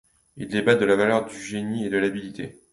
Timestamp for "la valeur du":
0.85-1.39